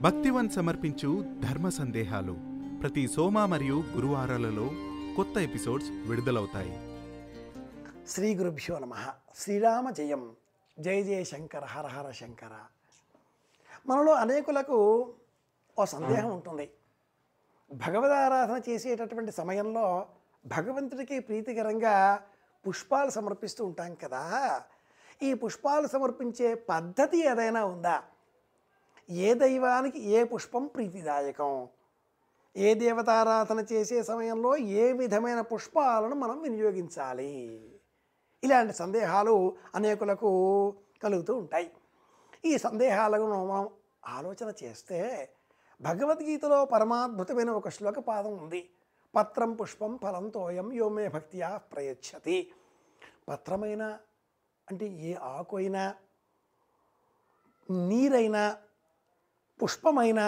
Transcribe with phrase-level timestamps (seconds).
[0.00, 2.36] భక్తివన్ సమర్పించు ధర్మ సందేహాలు
[2.82, 4.70] ప్రతి సోమ మరియు గురువారాలలో
[5.16, 7.00] కొత్త ఎపిసోడ్స్ విడుదలవుతాయి.
[8.06, 8.94] శ్రీ గురుభ్యో నమ.
[9.36, 10.36] శ్రీరామ జయం.
[10.80, 12.50] జయ జయ శంకర హర హర శంకర.
[13.86, 15.12] మనలో అనేకులకు
[15.78, 16.70] ఓ సందేహం ఉంటుంది.
[17.72, 20.06] భగవదారాధన చేసేటటువంటి సమయంలో
[20.46, 22.22] భగవంతుడికి ప్రీతికరంగా
[22.68, 24.62] పుష్పాలు సమర్పిస్తూ ఉంటాం కదా.
[25.22, 28.02] ఈ పుష్పాలు సమర్పించే పద్ధతి ఏదైనా ఉందా?
[29.10, 31.68] ఏ దైవానికి ఏ పుష్పం ప్రీతిదాయకం?
[32.56, 37.32] ఏ దేవతారాధన చేసే సమయంలో ఏ విధమైన పుష్పాలను మనం వినియోగించాలి?
[38.44, 40.30] ఇలాంటి సందేహాలు అనేకులకు
[41.02, 41.70] కలుగుతూ ఉంటాయి.
[42.44, 43.68] ఈ సందేహాలను మనం
[44.06, 45.28] ఆలోచన చేస్తే
[45.80, 48.70] భగవద్గీతలో పరమాద్భుతమైన ఒక శ్లోక పాదం ఉంది.
[49.16, 52.52] పత్రం పుష్పం ఫలం తోయం యోమే భక్తియా ప్రయచ్చతి.
[53.28, 53.98] పత్రమైన
[54.70, 55.94] అంటే ఏ ఆకు అయినా
[57.70, 58.56] నీరైనా
[59.60, 60.20] పుష్పమైన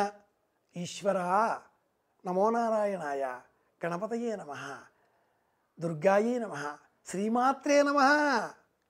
[0.77, 1.19] ఈశ్వర
[2.25, 3.25] నమో నారాయణాయ
[3.81, 4.53] గణపతయే నమ
[5.79, 6.55] దుర్గాయే నమ
[7.07, 8.01] శ్రీమాత్రే నమ.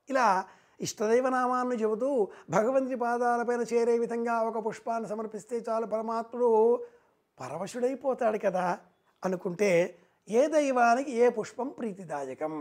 [0.09, 0.27] ఇలా
[0.81, 2.09] ఇష్టదైవనామాన్ని చెబుతూ
[2.51, 6.51] భగవంతుని పాదాలపైన చేరే విధంగా ఒక పుష్పాన్ని సమర్పిస్తే చాలు పరమాత్ముడు
[7.39, 8.67] పరవశుడైపోతాడు కదా
[9.23, 9.71] అనుకుంటే
[10.29, 12.55] ఏ దైవానికి ఏ పుష్పం ప్రీతిదాయకం?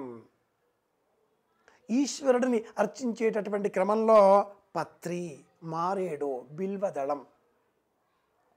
[1.90, 4.20] ఈశ్వరుడిని అర్చించేటటువంటి క్రమంలో
[4.76, 5.22] పత్రి
[5.64, 7.22] మారేడు బిల్వదళం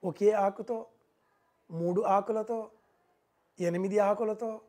[0.03, 0.85] ఒకే ఆకుతో
[1.71, 2.71] మూడు ఆకులతో
[3.59, 4.61] ఎనిమిది ఆకులతో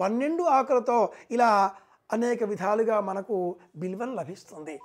[0.00, 1.76] పన్నెండు ఆకులతో ఇలా
[2.12, 4.80] అనేక విధాలుగా మనకు బిల్వం లభిస్తుంది.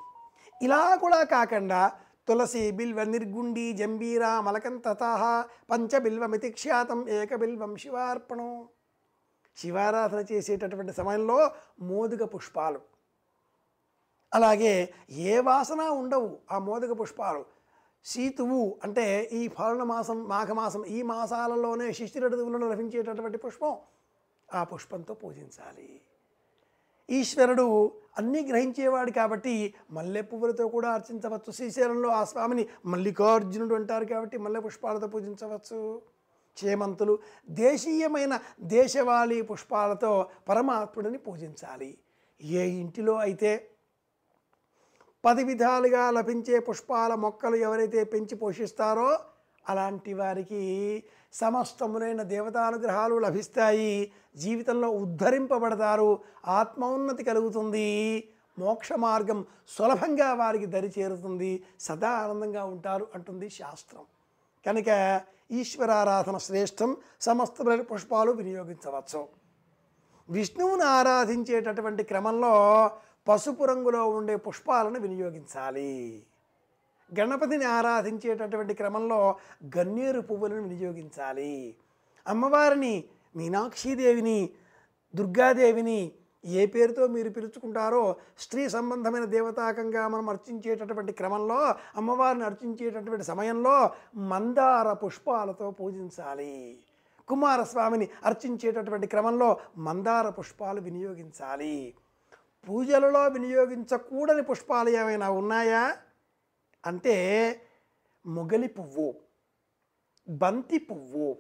[0.62, 1.92] ఇలా కూడా కాకుండా
[2.28, 8.67] తులసి బిల్వ నిర్గుండి జంబీర మలకంతతాహ పంచబిల్వమితి ఖ్యాతం ఏకబిల్వం శివార్పణం.
[9.58, 11.52] శివారాధన చేసేటటువంటి సమయంలో
[11.82, 12.82] మోదుగ పుష్పాలు.
[14.34, 17.56] అలాగే ఏ వాసన ఉండవు ఆ మోదక పుష్పాలు.
[18.06, 23.77] సీతువు అంటే ఈ పౌర్ణమాసం మాఘమాసం ఈ మాసాలలోనే శిశిర ఋతువులలో లభించేటటువంటి పుష్పం.
[24.54, 26.02] ఆ పుష్పంతో పూజించాలి.
[27.10, 31.52] ఈశ్వరుడు అన్నీ గ్రహించేవాడు కాబట్టి మల్లె పువ్వులతో కూడా అర్చించవచ్చు.
[31.52, 36.02] శ్రీశైలంలో ఆ స్వామిని మల్లికార్జునుడు అంటారు కాబట్టి మల్లె పుష్పాలతో పూజించవచ్చు.
[36.66, 37.20] చేమంతులు
[37.50, 41.98] దేశీయమైన దేశవాళీ పుష్పాలతో పరమాత్ముడిని పూజించాలి.
[42.42, 43.70] ఏ ఇంటిలో అయితే
[45.26, 49.20] పది విధాలుగా లభించే పుష్పాల మొక్కలు ఎవరైతే పెంచి పోషిస్తారో
[49.70, 54.11] అలాంటి వారికి సమస్తములైన దేవతానుగ్రహాలు లభిస్తాయి.
[54.36, 56.20] జీవితంలో ఉద్ధరింపబడతారు.
[56.48, 58.30] ఆత్మోన్నతి కలుగుతుంది.
[58.60, 61.64] మోక్ష మార్గం సులభంగా వారికి దరి చేరుతుంది.
[61.80, 64.02] సదా ఆనందంగా ఉంటారు అంటుంది శాస్త్రం.
[64.66, 66.98] కనుక ఈశ్వరారాధన శ్రేష్టం.
[67.22, 69.27] సమస్త పుష్పాలు వినియోగించవచ్చు.
[70.30, 72.92] విష్ణువును ఆరాధించేటటువంటి క్రమంలో
[73.27, 76.26] పసుపు రంగులో ఉండే పుష్పాలను వినియోగించాలి.
[77.20, 79.36] గణపతిని ఆరాధించేటటువంటి క్రమంలో
[79.77, 81.76] గన్నేరు పువ్వులను వినియోగించాలి.
[82.27, 83.04] అమ్మవారిని
[83.36, 84.49] మీనాక్షీదేవిని
[85.15, 86.11] దుర్గాదేవిని
[86.43, 95.71] ఏ పేరుతో మీరు పిలుచుకుంటారో స్త్రీ సంబంధమైన దేవతాకంగా మనం అర్చించేటటువంటి క్రమంలో అమ్మవారిని అర్చించేటటువంటి సమయంలో మందార పుష్పాలతో
[95.71, 96.77] పూజించాలి.
[97.27, 101.94] కుమారస్వామిని అర్చించేటటువంటి క్రమంలో మందార పుష్పాలు వినియోగించాలి.
[102.67, 105.98] పూజలలో వినియోగించకూడని పుష్పాలు ఏమైనా ఉన్నాయా?
[106.86, 107.16] అంటే
[108.26, 109.16] మొగలి పువ్వు
[110.30, 111.38] బంతి పువ్వు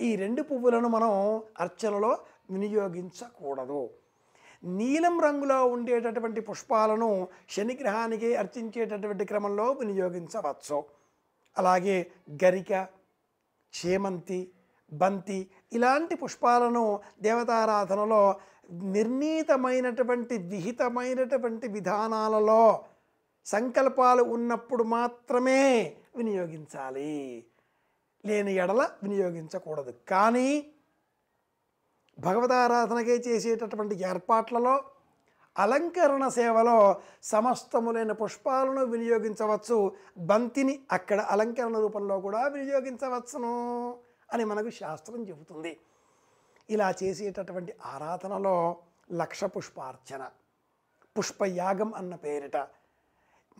[0.00, 2.18] ఈ రెండు పువ్వులను మనం అర్చనలో
[2.50, 3.90] వినియోగించకూడదు.
[4.64, 10.84] నీలం రంగులో ఉండేటటువంటి పుష్పాలను శనిగ్రహానికి అర్చించేటటువంటి క్రమంలో వినియోగించవచ్చు.
[11.58, 12.10] అలాగే
[12.44, 12.72] గరిక
[13.74, 14.52] చేమంతి
[14.92, 22.84] బంతి ఇలాంటి పుష్పాలను దేవతారాధనలో నిర్ణీతమైనటువంటి విహితమైనటువంటి విధానాలలో
[23.46, 27.44] సంకల్పాలు ఉన్నప్పుడు మాత్రమే వినియోగించాలి.
[28.26, 29.94] లేని ఎడల వినియోగించకూడదు.
[30.08, 30.72] కానీ
[32.18, 34.84] భగవతారాధనకే చేసేటటువంటి ఏర్పాట్లలో
[35.58, 39.92] అలంకరణ సేవలో సమస్తములైన పుష్పాలను వినియోగించవచ్చు.
[40.18, 43.54] బంతిని అక్కడ అలంకరణ రూపంలో కూడా వినియోగించవచ్చును
[44.32, 45.78] అని మనకు శాస్త్రం చెబుతుంది.
[46.70, 48.76] ఇలా చేసేటటువంటి ఆరాధనలో
[49.12, 50.22] లక్ష పుష్పార్చన
[51.18, 52.56] పుష్పయాగం అన్న పేరిట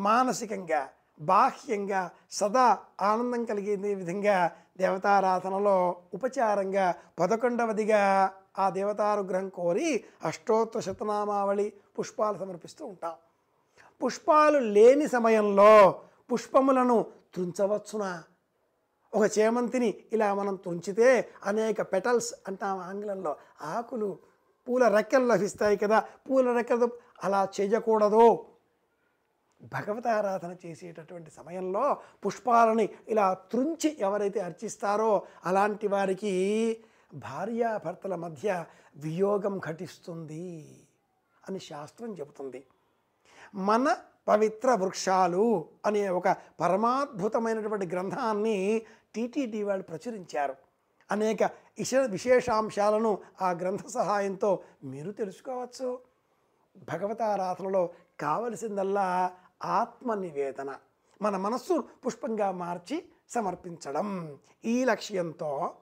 [0.00, 0.88] మానసికంగా
[1.20, 2.66] బాహ్యంగా సదా
[3.00, 8.02] ఆనందం కలిగే విధంగా దేవతారాధనలో ఉపచారంగా పదకొండవదిగా
[8.58, 13.14] ఆ దేవతానుగ్రహం కోరి అష్టోత్తర శతనామావళి పుష్పాలు సమర్పిస్తూ ఉంటాం.
[14.00, 16.02] పుష్పాలు లేని సమయంలో
[16.32, 18.24] పుష్పములను తుంచవచ్చునా?
[19.12, 23.36] ఒక చేమంతిని ఇలా మనం తుంచితే అనేక పెటల్స్ అంటాం ఆంగ్లంలో.
[23.62, 24.18] ఆకులు
[24.66, 26.88] పూల రెక్కలు లభిస్తాయి కదా పూల రెక్కలు
[27.24, 28.44] అలా చేయకూడదు.
[29.74, 31.96] భగవతారాధన చేసేటటువంటి సమయంలో
[32.26, 36.34] పుష్పాలని ఇలా త్రుంచి ఎవరైతే అర్చిస్తారో అలాంటి వారికి
[37.14, 38.64] భార్యాభర్తల మధ్య
[38.96, 40.46] వియోగం ఘటిస్తుంది
[41.48, 42.64] అని శాస్త్రం చెబుతుంది.
[43.54, 43.96] మన
[44.28, 45.44] పవిత్ర వృక్షాలు
[45.86, 46.28] అనే ఒక
[46.60, 48.82] పరమాద్భుతమైనటువంటి గ్రంథాన్ని
[49.14, 50.56] టీటీడీ వాళ్ళు ప్రచురించారు.
[51.10, 55.98] అనేక ఇష విశేషాంశాలను ఆ గ్రంథ సహాయంతో మీరు తెలుసుకోవచ్చు.
[56.92, 57.90] భగవతారాధనలో
[58.20, 60.70] కావలసిందల్లా ఆత్మ నివేదన
[61.22, 62.96] మన మనస్సు పుష్పంగా మార్చి
[63.28, 64.38] సమర్పించడం.
[64.64, 65.74] ఈ లక్ష్యంతో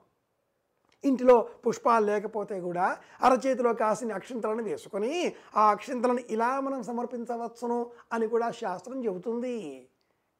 [1.03, 8.51] ఇంటిలో పుష్పాలు లేకపోతే కూడా అరచేతిలో కాసిన అక్షింతలను వేసుకొని ఆ అక్షింతలను ఇలా మనం సమర్పించవచ్చును అని కూడా
[8.51, 9.89] శాస్త్రం చెబుతుంది.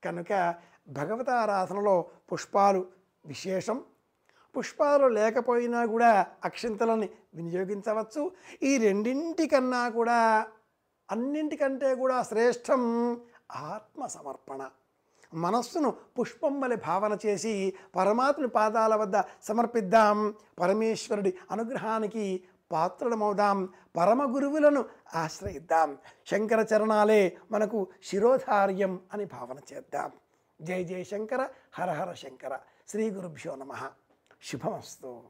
[0.04, 0.56] కనుక
[0.90, 2.86] భగవతారాధనలో పుష్పాలు
[3.26, 3.84] విశేషం.
[4.58, 8.32] పుష్పాలు లేకపోయినా కూడా అక్షింతలని వినియోగించవచ్చు.
[8.64, 10.48] ఈ రెండింటికన్నా కూడా
[11.12, 12.82] అన్నింటికంటే కూడా శ్రేష్టం
[13.52, 14.70] ఆత్మ సమర్పణ
[15.34, 20.34] మనస్సును పుష్పం వలె భావన చేసి పరమాత్ముని పాదాల వద్ద సమర్పిద్దాం.
[20.60, 23.70] పరమేశ్వరుడి అనుగ్రహానికి పాత్రలమవుదాం.
[23.98, 24.86] పరమ గురువులను
[25.16, 25.98] ఆశ్రయిద్దాం.
[26.28, 30.12] శంకర చరణాలే మనకు శిరోధార్యం అని భావన చేద్దాం.
[30.62, 32.60] జై జయ శంకర హర హర శంకర.
[32.88, 33.92] శ్రీ గురుభ్యో నమ.
[34.44, 35.24] శుభమస్తు.